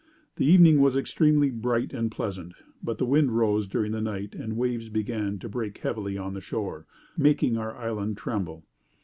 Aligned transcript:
The 0.37 0.47
evening 0.47 0.81
was 0.81 0.95
extremely 0.97 1.51
bright 1.51 1.93
and 1.93 2.11
pleasant; 2.11 2.55
but 2.81 2.97
the 2.97 3.05
wind 3.05 3.37
rose 3.37 3.67
during 3.67 3.91
the 3.91 4.01
night, 4.01 4.33
and 4.33 4.53
the 4.53 4.55
waves 4.55 4.89
began 4.89 5.37
to 5.37 5.47
break 5.47 5.77
heavily 5.77 6.17
on 6.17 6.33
the 6.33 6.41
shore, 6.41 6.87
making 7.15 7.55
our 7.55 7.75
island 7.75 8.17
tremble. 8.17 8.65